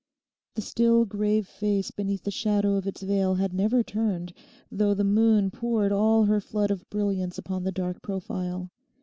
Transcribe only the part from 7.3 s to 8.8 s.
upon the dark profile.